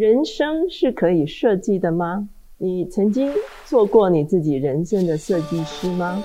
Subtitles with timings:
[0.00, 2.26] 人生是可以设计的吗？
[2.56, 3.30] 你曾经
[3.66, 6.24] 做过你自己人生的设计师吗？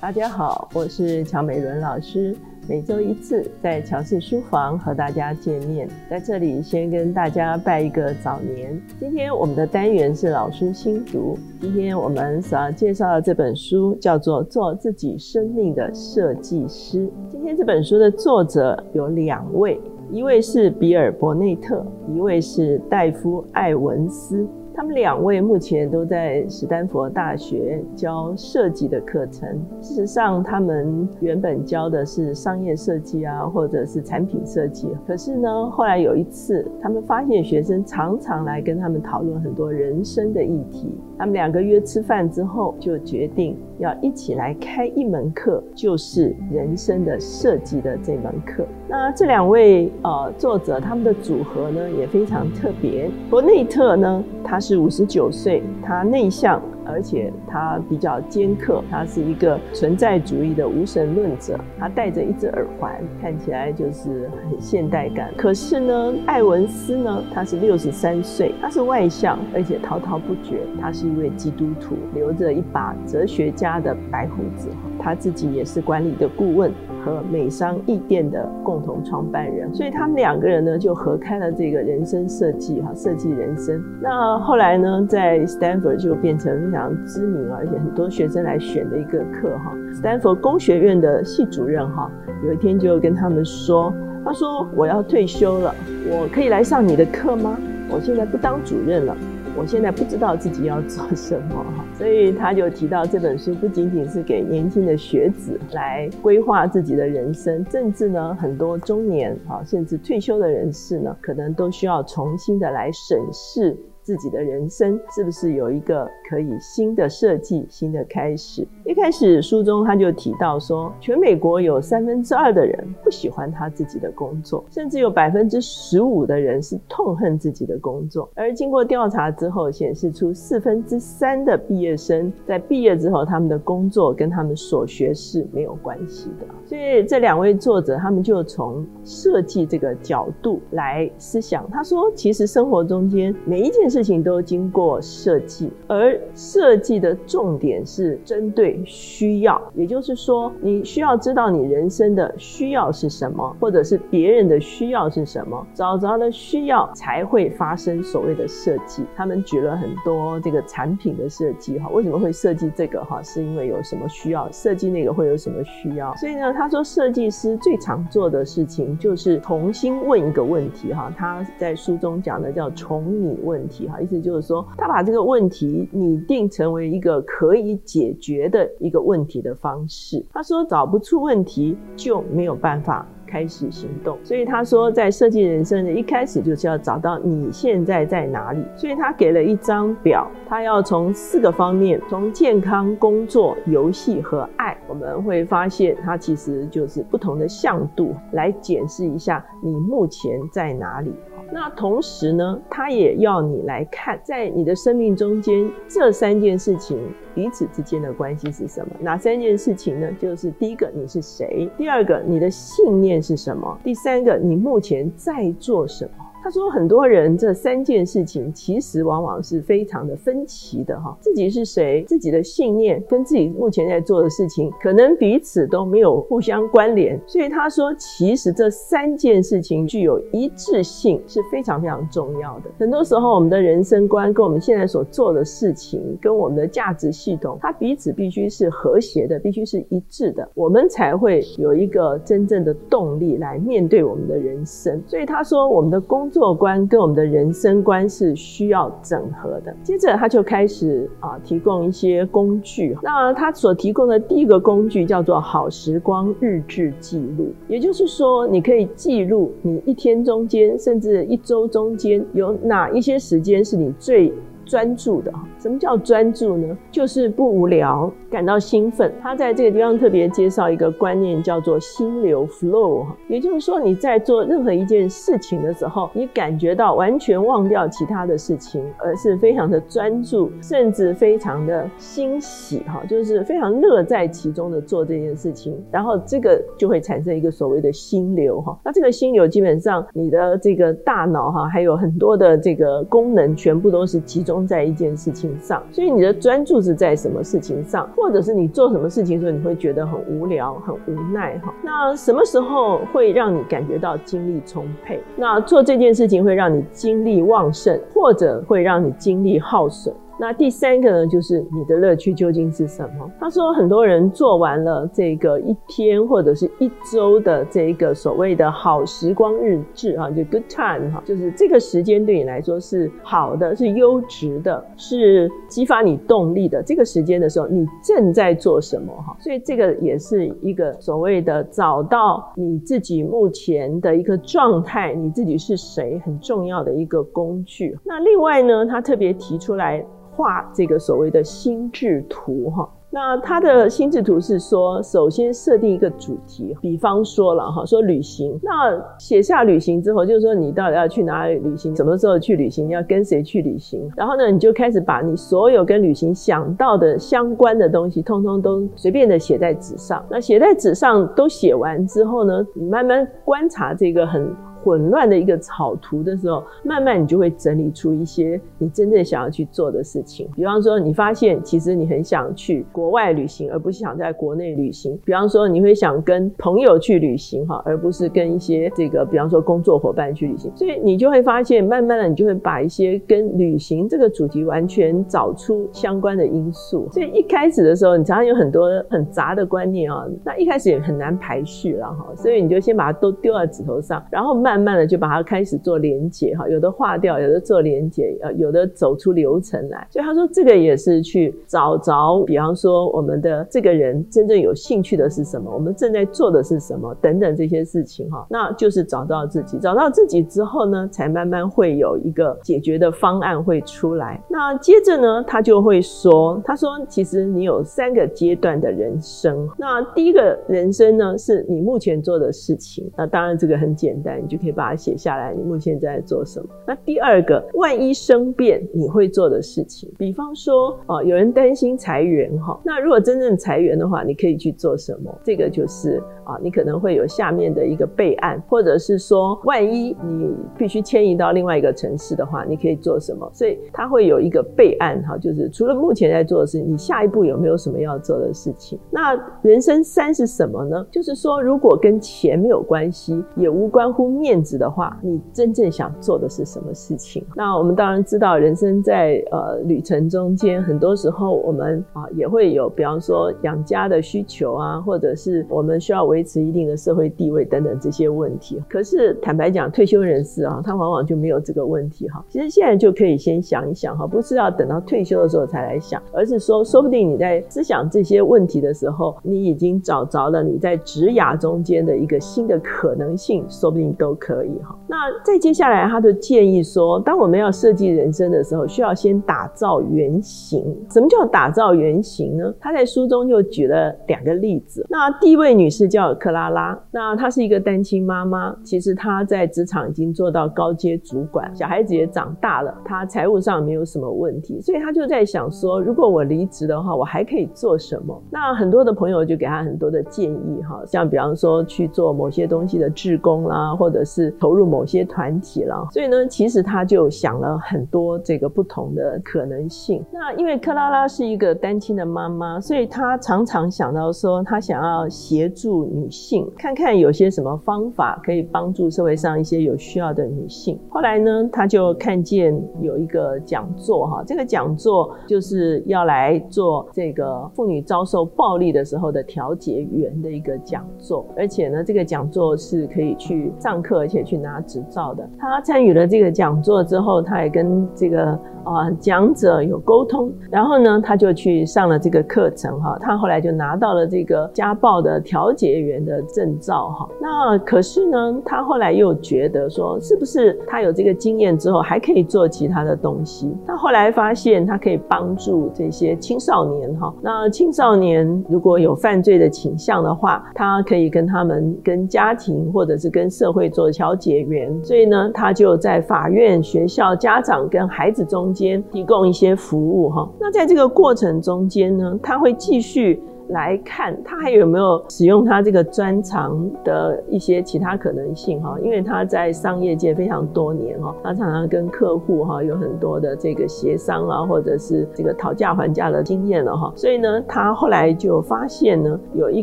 [0.00, 2.34] 大家好，我是乔美伦老师。
[2.68, 8.80] 每周一次在乔氏书房和大家见面，在这里先跟大家拜一个早年。
[9.00, 17.00] 今天我们的单元是老书新读，今天我们所要介绍的这本书叫做《做自己生命的设计师》。
[17.28, 19.80] 今天这本书的作者有两位，
[20.12, 24.46] 一位是比尔·伯内特，一位是戴夫·艾文斯。
[24.74, 29.48] 他们两位目前都在史丹佛大学教设计的课程。
[29.80, 34.88] 事实上，他们原本教的是商业设计啊，或者是产品设计。
[35.06, 40.98] 可是呢，后来有一次，他们发现学生常常来跟他们讨论很多人生的议题。
[41.22, 48.66] 他们两个约吃饭之后，就决定要一起来开一门课，就是人生的设计的这门课。
[48.88, 53.08] 那这两位呃作者，他们的组合呢也非常特别。
[53.30, 56.60] 伯内特呢，他是五十九岁，他内向。
[56.86, 61.58] 而且他比较尖刻，他是一个存在主义的无神论者。
[61.78, 65.32] 他戴着一只耳环，看起来就是很现代感。
[65.36, 70.60] 可是呢，艾文斯呢，他是六十三岁，他是外向，而且滔滔不绝。
[70.80, 74.68] 他是一位基督徒，留着一把哲学家的白胡子。
[75.02, 76.70] 他自己也是管理的顾问
[77.04, 79.74] 和美商易店的共同创办人。
[79.74, 83.82] 所以他们两个人呢，就合开了这个人生设计哈，设计人生。
[84.00, 86.52] 那后来呢，在 Stanford 就变成。
[86.52, 89.74] 非常知名，而且很多学生来选的一个课哈。
[89.94, 92.10] 斯坦福工学院的系主任哈，
[92.44, 93.90] 有一天就跟他们说
[94.22, 95.74] ：“他说我要退休了，
[96.10, 97.58] 我可以来上你的课吗？
[97.88, 99.16] 我现在不当主任了，
[99.56, 113.76] 我现在不知道自己要做什么哈。”所以他就提到这本书不仅仅是给年轻的学子来规划自己的人生，甚至呢很多中年啊甚至退休的人士呢，可能都需要重新的来审视。
[114.02, 118.66] 自己的人生是不是有一个可以新的设计、新的开始？
[118.84, 128.28] 一开始书中他就提到说，全美国有三分之二的人不喜欢他自己的工作，甚至有百分之十五的人是痛恨自己的工作。
[128.34, 136.46] 而经过调查之后，显示出四分之三的毕业生在毕业之后，他们的工作跟他们所学是没有关系的。
[136.66, 141.70] 所以这两位作者他们就从设计这个角度来思想。
[141.70, 143.91] 他说，其实生活中间每一件。
[143.92, 159.04] 事情都经过设计，而设计的重点是针对需要，也就是说，你需要知道你人生的需要是什么，或者是别人的需要是什么，找着了需要才会发生所谓的设计。
[159.14, 163.04] 他们举了很多这个产品的设计，哈，为什么会设计这个？
[163.04, 166.16] 哈，是因为有什么需要，设计那个会有什么需要。
[166.16, 173.81] 所以呢，他说设计师最常做的事情就是重新问一个问题，哈，他在书中讲的叫重拟问题。
[174.00, 180.24] 意思就是说，他把这个问题拟定成为一个可以解决的一个问题的方式。
[180.32, 183.06] 他说，找不出问题就没有办法。
[183.32, 188.62] 开始行动，所以他说，在设计人生的一开始就是要找到你现在在哪里。
[188.76, 201.14] 所以他给了一张表，他要从四个方面，从健康、工作、游戏和爱，我们会发现它其实就是不同的向度来检视一下你目前在哪里。
[201.54, 206.98] 那同时呢，他也要你来看，在你的生命中间这三件事情。
[207.34, 208.94] 彼此之间的关系是什么？
[209.00, 210.06] 哪三件事情呢？
[210.20, 216.24] 就是第一个，你是谁；第二个，你的信念是什么；第三个，你目前在做什么。
[216.42, 221.16] 他说，很多人这三件事情其实往往是非常的分歧的哈。
[221.20, 227.16] 自己是谁，自己的信念跟自己目前在做的事情，可能彼此都没有互相关联。
[227.28, 232.70] 所以他说，其实这三件事情具有一致性是非常非常重要的。
[232.76, 245.00] 很多时候，我们的人生观跟我们现在所做的事情，跟我们的价值系统，它彼此必须是和谐的，必须是一致的，我们才会有一个真正的动力来面对我们的人生。
[245.06, 249.72] 所以他说，我们的工作观跟我们的人生观是需要整合的。
[249.82, 252.96] 接着他就开始啊提供一些工具。
[253.02, 264.32] 那他所提供的第一个工具叫做“好时光日志记录”，也就是说，你可以记录你一天中间，甚至一周中间有哪一些时间是你最。
[264.72, 265.30] 专注的。
[265.58, 266.74] 什么叫专注呢？
[266.90, 269.12] 就是不无聊，感到兴奋。
[269.20, 273.04] 他在这个地方特别介绍一个观念，叫做心流 flow。
[273.28, 285.78] 也就是说，你在做任何一件事情的时候，你感觉到完全忘掉其他的事情，而是非常的专注，甚至非常的欣喜哈，就是非常乐在其中的做这件事情。
[285.90, 288.74] 然后这个就会产生一个所谓的心流哈。
[288.82, 295.82] 那这个心流基本上你的这个大脑哈，还有很多的这个功能，全部都是集中在一件事情上。
[295.90, 301.72] 所以你的专注是在什么事情上，或者是你做什么事情的时候，你会觉得很无聊、很无奈哈。
[301.82, 305.20] 那什么时候会让你感觉到精力充沛？
[305.36, 310.14] 那做这件事情会让你精力旺盛，或者会让你精力耗损？
[310.38, 313.30] 那第三个呢，就是你的乐趣究竟是什么？
[313.38, 326.82] 他说，很多人做完了这个一天或者是一周的这个所谓的好时光日志啊，就 good time 哈，就是这个时间对你来说是好的，是优质的，是激发你动力的。
[326.82, 329.36] 这个时间的时候，你正在做什么哈？
[329.38, 337.96] 所以这个也是一个所谓的找到你自己目前的一个状态，你自己是谁很重要的一个工具。
[338.02, 340.04] 那另外呢，他特别提出来。
[340.34, 360.24] 画这个所谓的心智图哈，那他的心智图是说，首先设定一个主题，比方说了哈，说旅行，那写下旅行之后，就是说你到底要去哪里旅行，什么时候去旅行，要跟谁去旅行，然后呢，你就开始把你所有跟旅行想到的相关的东西，通通都随便的写在纸上。
[360.30, 364.50] 那写在纸上都写完之后呢，你慢慢观察这个很。
[364.82, 370.48] 混乱的一个草图的时候，慢慢你就会整理出一些你真正想要去做的事情。
[370.56, 375.18] 比方说，你发现其实你很想去国外旅行，而不是想在国内旅行。
[375.24, 380.70] 比方说，你会想跟朋友去旅行哈，而不是跟一些这个，比方说工作伙伴去旅行。
[380.74, 387.08] 所以你就会发现，慢慢的你就会把一些跟旅行这个主题完全找出相关的因素。
[387.12, 392.26] 所以一开始的时候，你常常有很多很杂的观念啊，那一开始也很难排序了哈。
[392.34, 394.71] 所以你就先把它都丢在纸头上，然后慢。
[394.72, 400.06] 慢慢的就把它开始做连接哈，有的化掉，有的做连接，呃，有的走出流程来。
[400.10, 409.78] 所以他说这个也是去找着，比方说我们的这个人真正有兴趣的是什么，我们正在做的是什么等等这些事情哈，那就是找到自己。
[409.78, 414.42] 找到自己之后呢，才慢慢会有一个解决的方案会出来。
[414.48, 419.68] 那接着呢，他就会说，他说其实你有三个阶段的人生。
[419.76, 423.10] 那第一个人生呢，是你目前做的事情。
[423.18, 424.61] 那当然这个很简单，你就。
[424.62, 425.52] 可以把它写下来。
[425.52, 426.66] 你目前在做什么？
[426.86, 435.36] 那第二个，万一生变，你会做的事情，比方说，哦，有人担心裁员哈，那如果真正裁员的话，你可以去做什么？
[435.42, 443.50] 这个就是啊，你可能会有下面的一个备案，或者是说，万一你必须迁移到另外一个城市的话，你可以做什么？
[443.52, 448.98] 所以它会有一个备案哈，就是除了目前在做的事情，你下一步有没有什么要做的事情？
[449.10, 451.04] 那人生三是什么呢？
[451.10, 454.51] 就是说，如果跟钱没有关系，也无关乎面。
[454.52, 457.42] 面子的话，你真正想做的是什么事情？
[457.56, 468.78] 那我们当然知道，人生在呃旅程中间，很多时候我们啊也会有，比方说养家的需求啊，或者是我们需要维持一定的社会地位等等这些问题。
[468.90, 472.44] 可是坦白讲，退休人士啊，他往往就没有这个问题哈。
[472.50, 484.36] 其实现在就可以先想一想哈，不是要等到退休的时候才来想，而是说，说不定你在思想这些问题的时候，你已经找着了你在职涯中间的一个新的可能性，说不定都。
[484.42, 490.82] 可以哈，那再接下来他的建议说，当我们要设计人生的时候，需要先打造原型。
[491.10, 492.74] 什么叫打造原型呢？
[492.80, 495.06] 他在书中就举了两个例子。
[495.08, 508.42] 那第一位女士叫克拉拉，那她是一个单亲妈妈，其实她在职场已经做到高阶主管，小孩子也长大了，她财务上没有什么问题，所以她就在想说，如果我离职的话，我还可以做什么？
[508.50, 514.31] 那很多的朋友就给她很多的建议哈，像比方说去做某些东西的志工啦，或者是。
[514.32, 520.24] 是投入某些团体了，所以呢，其实他就想了很多这个不同的可能性。
[520.32, 530.98] 那因为克拉拉是一个单亲的妈妈，所以她常常想到说，她想要协助女性，看看有些什么方法可以帮助社会上一些有需要的女性。
[531.10, 544.21] 后来呢，他就看见有一个讲座，哈，这个讲座就是要来做这个妇女遭受暴力的时候的调解员的一个讲座，而且呢，这个讲座是可以去上课。
[544.22, 545.48] 而且去拿执照的。
[545.58, 548.52] 他参与了这个讲座之后，他也跟这个
[548.84, 553.18] 啊讲者有沟通，然后呢，他就去上了这个课程哈。
[553.20, 557.28] 他后来就拿到了这个家暴的调解员的证照哈。
[557.40, 563.74] 那可是呢，他后来又觉得说，是不是他有这个经验之后，还可以做其他的东西？
[563.84, 567.34] 他后来发现，他可以帮助这些青少年哈。
[567.42, 574.92] 那青少年如果有犯罪的倾向的话，他可以跟他们、跟家庭或者是跟社会做调解员。
[575.04, 580.48] 所以呢，他就在法院、学校、家长跟孩子中间提供一些服务哈。
[580.58, 583.42] 那在这个过程中间呢，他会继续。
[583.72, 599.82] 来看他还有没有使用他这个专长的一些其他可能性哈，因为他在商业界非常多年哈，他常常跟客户哈有很多的这个协商啊，或者是这个讨价还价的经验了哈，所以呢，他后来就发现呢，有一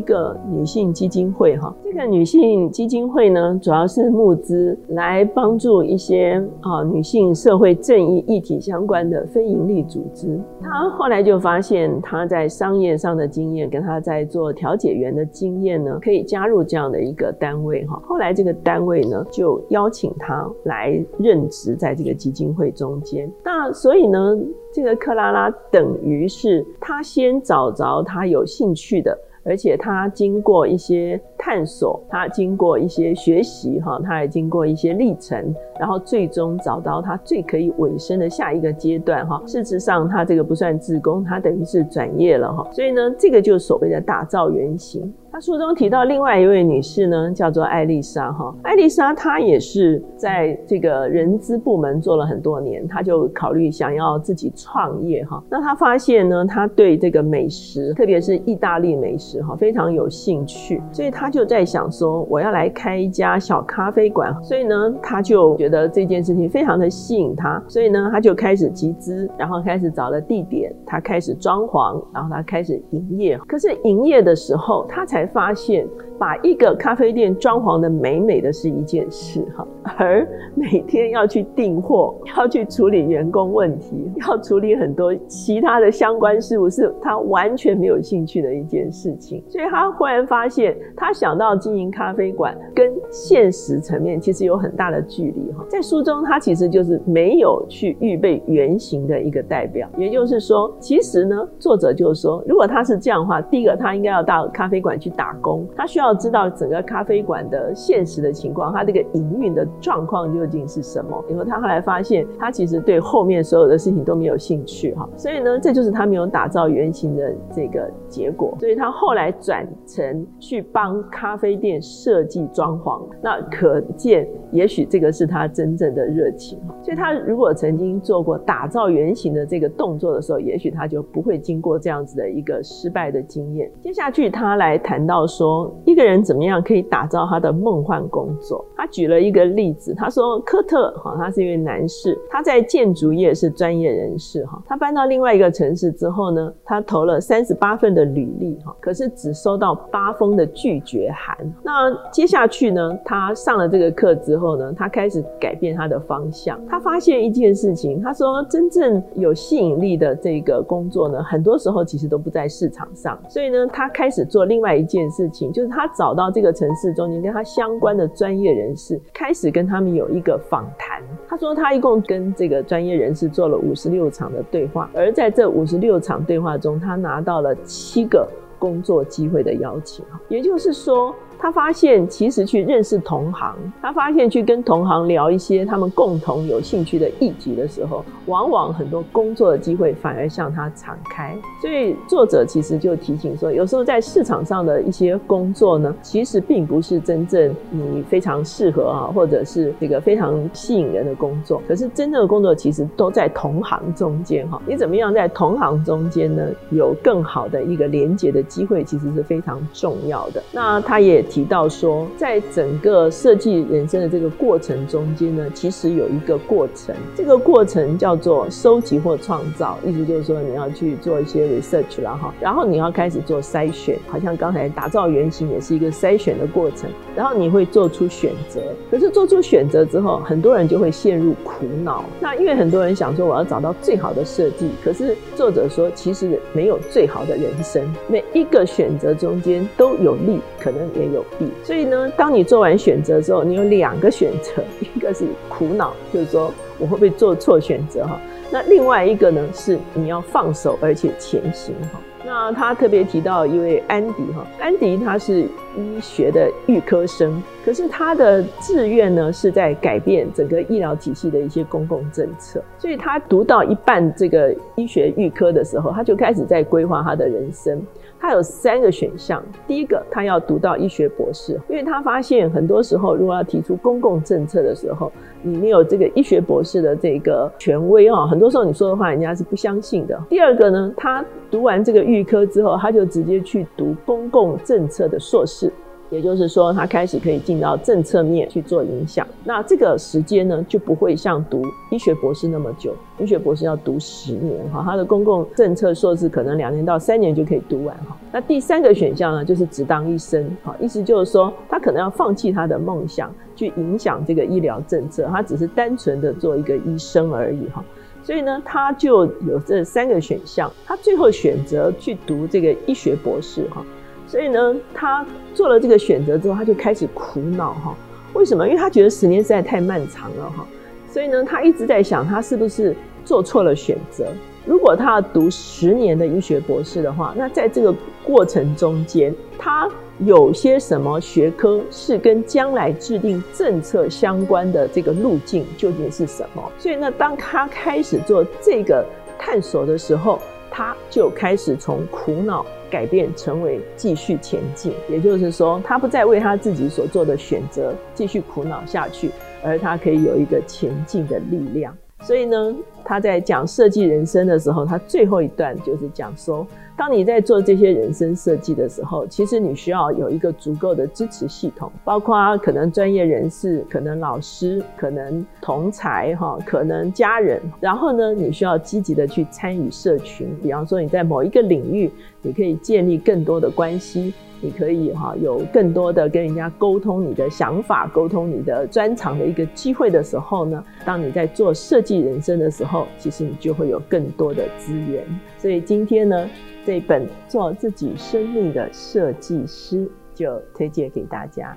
[0.00, 10.38] 个女性基金会哈，这个女性基金会呢，主要是募资来帮助一些啊女性社会正义议题相关的非营利组织。
[10.62, 18.00] 他后来就发现他在商业上的经验跟他在做调解员的经验呢，可以加入这样的一个单位哈。
[18.04, 23.30] 后来这个单位呢，就邀请他来任职在这个基金会中间。
[23.44, 24.36] 那所以呢，
[24.72, 29.18] 这个克拉拉等于是他先找着他有兴趣的。
[29.42, 39.42] 而且他经过一些探索，他经过一些学习，哈，他也经过一些历程，然后最终找到他最可以尾声的下一个阶段，哈。
[39.46, 42.68] 事实上，他这个不算自宫，他等于是转业了，哈。
[42.72, 45.12] 所以呢，这个就是所谓的打造原型。
[45.32, 48.52] 他书中提到另外一位女士呢，叫做艾丽莎哈。
[48.64, 55.40] 艾丽莎她也是在这个人资部门做了很多年，她就考虑想要自己创业哈。
[55.48, 64.34] 那她发现呢，她对这个美食，特别是意大利美食哈，非常有兴趣，所以她就在想说，我要来开一家小咖啡馆。
[64.42, 73.38] 所以呢，她就觉得这件事情非常的吸引她，所以呢，她就开始集资，然后开始找了地点，她开始装潢，然后她开始营业。
[73.46, 75.86] 可是营业的时候，她才才发现。
[76.18, 89.42] 把一个咖啡店装潢的美美的是一件事哈，而每天要去订货、 要去处理员工问题、要处理很多其他的相关事务，是他完全没有兴趣的一件事情。
[89.48, 95.64] 所以他忽然发现，他想到经营咖啡馆跟现实层面其实有很大的距离哈。
[95.70, 106.10] 在书中，他其实就是没有去预备原型的一个代表，也就是说，其实呢，作者就是说，如果他是这样的话，第一个他应该要到咖啡馆去打工，他需要。
[106.20, 111.24] 知道整个咖啡馆的现实的情况，他这个营运的状况究竟是什么？
[111.30, 118.54] 以后他后来发现，他其实对后面所有的事情都没有兴趣哈，所以呢，这就是他没有打造原型的这个结果。
[118.60, 126.58] 所以他后来转成去帮咖啡店设计装潢，那可见，也许这个是他真正的热情。
[126.82, 133.70] 所以他如果曾经做过打造原型的这个动作的时候，也许他就不会经过这样子的一个失败的经验。
[133.80, 136.00] 接下去他来谈谈到说一个。
[136.00, 138.64] 个人怎么样可以打造他的梦幻工作？
[138.74, 144.62] 他举了一个例子，他说科特哈，他是一位男士，他在建筑业是专业人士哈。
[144.66, 151.36] 他搬到另外一个城市之后呢，他投了三十八份的履历哈，可是只收到八封的拒绝函。
[151.62, 156.58] 那接下去呢，他上了这个课之后呢，他开始改变他的方向。
[156.66, 163.18] 他发现一件事情，他说真正有吸引力的这个工作呢，很多时候其实都不在市场上。
[163.28, 165.86] 所以呢，他开始做另外一件事情，就是他。
[166.00, 171.02] 找到这个城市中间跟他相关的专业人士，开始跟他们有一个访谈。
[171.28, 178.26] 他说他一共跟这个专业人士做了五十六场的对话，而在这五十六场对话中，他拿到了七个
[178.58, 180.02] 工作机会的邀请。
[180.28, 181.14] 也就是说。
[181.40, 191.34] 他发现，其实去认识同行，他发现去跟同行聊一些他们共同有兴趣的议题的时候，往往很多工作的机会反而向他敞开。
[191.62, 201.62] 所以作者其实就提醒说，有时候在市场上的一些工作呢，其实并不是真正你非常适合啊，或者是这个非常吸引人的工作。
[201.66, 204.60] 可是真正的工作其实都在同行中间哈。
[204.66, 210.42] 你怎么样在同行中间呢，有更好的一个连接的机会，其实是非常重要的。
[210.52, 211.24] 那他也。
[211.30, 228.60] 提到说，在整个设计人生的这个过程中间呢，其实有一个过程，这个过程叫做收集或创造，意思就是说你要去做一些 research 了哈，然后你要开始做筛选，好像刚才打造原型也是一个筛选的过程，然后你会做出选择，
[228.90, 232.04] 可是做出选择之后，很多人就会陷入苦恼。
[232.18, 241.19] 那因为很多人想说我要找到最好的设计，可是作者说其实没有最好的人生，每一个选择中间都有利，可能也有。
[241.62, 244.62] 所以呢，当你做完选择之后，你有两个选择，
[244.94, 248.20] 一个是苦恼，就是说我会不会做错选择哈？
[248.50, 252.00] 那另外一个呢，是你要放手而且前行哈。
[252.22, 255.40] 那他特别提到一位安迪哈，安迪他是
[255.76, 267.80] 医学的预科生，可是他的志愿呢是在改变整个医疗体系的一些公共政策，所以他读到一半这个医学预科的时候，他就开始在规划他的人生。
[268.20, 275.10] 他有三个选项，第一个他要读到医学博士，因为他发现很多时候如果要提出公共政策的时候，
[275.42, 280.20] 你没有这个医学博士的这个权威啊，很多时候你说的话人家是不相信的。
[280.28, 285.72] 第二个呢，他读完这个预科之后，他就直接去读公共政策的硕士。
[286.10, 289.26] 也就是说，他开始可以进到政策面去做影响。
[289.44, 292.94] 那这个时间呢，就不会像读医学博士那么久。
[293.18, 298.16] 医学博士要读十年，哈，他的公共政策硕士可能两年到三年就可以读完，哈。
[298.32, 307.84] 那第三个选项呢，就是只当医生，哈，意思就是说，他可能要放弃他的梦想，去影响这个医疗政策，他只是单纯的做一个医生而已，哈。
[308.24, 313.84] 所以呢，他就有这三个选项，他最后选择去读这个医学博士，哈。
[314.30, 317.96] 所以呢，他做了这个选择之后，他就开始苦恼哈。
[318.32, 318.64] 为什么？
[318.64, 320.64] 因为他觉得十年实在太漫长了哈。
[321.10, 322.94] 所以呢，他一直在想，他是不是
[323.24, 324.28] 做错了选择？
[324.64, 329.88] 如果他要读十年的医学博士的话，那在这个过程中间，他
[330.20, 336.62] 有些什么学科是跟将来制定政策相关的这个路径究竟是什么？
[336.78, 339.04] 所以呢，当他开始做这个
[339.36, 340.38] 探索的时候，
[340.80, 342.64] 他就开始从苦恼。
[342.90, 349.30] 改变成为继续前进，也就是说，他不再为他自己所做的选择继续苦恼下去，
[349.62, 351.96] 而他可以有一个前进的力量。
[352.22, 352.74] 所以呢，
[353.10, 356.64] 他在讲设计人生的时候，他最后一段就是讲说，
[356.96, 372.08] 当你在做这些人生设计的时候，其实你需要有一个足够的支持系统，包括可能专业人士、可能老师、可能同才哈、可能家人，然后呢，你需要积极的去参与社群，比方说你在某一个领域，
[372.42, 374.32] 你可以建立更多的关系。
[374.62, 385.24] 你可以哈有更多的跟人家沟通你的想法，沟通你的专长的一个机会的时候呢，当你在做设计人生的时候，其实你就会有更多的资源。
[385.58, 386.48] 所以今天呢，
[386.84, 391.76] 这本做自己生命的设计师就推荐给大家。